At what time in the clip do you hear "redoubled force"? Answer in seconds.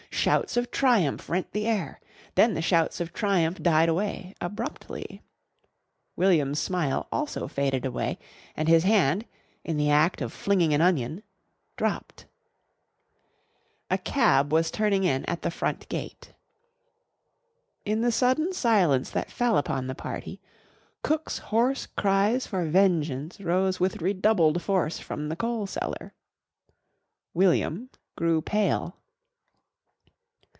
24.03-24.99